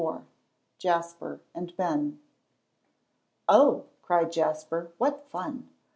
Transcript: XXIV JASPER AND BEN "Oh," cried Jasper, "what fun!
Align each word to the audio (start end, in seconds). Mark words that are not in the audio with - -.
XXIV 0.03 0.23
JASPER 0.79 1.41
AND 1.53 1.77
BEN 1.77 2.19
"Oh," 3.47 3.85
cried 4.01 4.31
Jasper, 4.31 4.91
"what 4.97 5.27
fun! 5.29 5.69